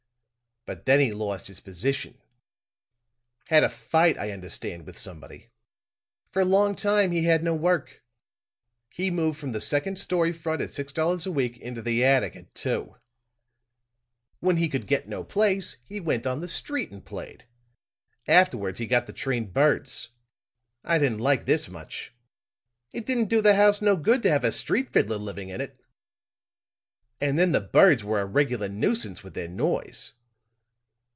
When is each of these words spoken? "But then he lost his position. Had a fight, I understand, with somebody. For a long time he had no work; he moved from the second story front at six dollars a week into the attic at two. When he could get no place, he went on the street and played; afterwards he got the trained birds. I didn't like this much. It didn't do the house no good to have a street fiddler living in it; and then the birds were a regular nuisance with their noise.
"But 0.67 0.85
then 0.85 0.99
he 0.99 1.11
lost 1.11 1.47
his 1.47 1.59
position. 1.59 2.19
Had 3.47 3.63
a 3.63 3.67
fight, 3.69 4.15
I 4.19 4.29
understand, 4.29 4.85
with 4.85 4.95
somebody. 4.95 5.49
For 6.29 6.43
a 6.43 6.45
long 6.45 6.75
time 6.75 7.11
he 7.11 7.23
had 7.23 7.43
no 7.43 7.55
work; 7.55 8.03
he 8.91 9.09
moved 9.09 9.39
from 9.39 9.53
the 9.53 9.59
second 9.59 9.97
story 9.97 10.31
front 10.31 10.61
at 10.61 10.71
six 10.71 10.93
dollars 10.93 11.25
a 11.25 11.31
week 11.31 11.57
into 11.57 11.81
the 11.81 12.05
attic 12.05 12.35
at 12.35 12.53
two. 12.53 12.95
When 14.39 14.57
he 14.57 14.69
could 14.69 14.85
get 14.85 15.07
no 15.07 15.23
place, 15.23 15.77
he 15.87 15.99
went 15.99 16.27
on 16.27 16.41
the 16.41 16.47
street 16.47 16.91
and 16.91 17.03
played; 17.03 17.45
afterwards 18.27 18.77
he 18.77 18.85
got 18.85 19.07
the 19.07 19.13
trained 19.13 19.55
birds. 19.55 20.09
I 20.83 20.99
didn't 20.99 21.17
like 21.17 21.45
this 21.45 21.69
much. 21.69 22.13
It 22.91 23.07
didn't 23.07 23.29
do 23.29 23.41
the 23.41 23.55
house 23.55 23.81
no 23.81 23.95
good 23.95 24.21
to 24.21 24.29
have 24.29 24.43
a 24.43 24.51
street 24.51 24.93
fiddler 24.93 25.17
living 25.17 25.49
in 25.49 25.59
it; 25.59 25.81
and 27.19 27.39
then 27.39 27.51
the 27.51 27.61
birds 27.61 28.03
were 28.03 28.21
a 28.21 28.25
regular 28.27 28.69
nuisance 28.69 29.23
with 29.23 29.33
their 29.33 29.47
noise. 29.49 30.13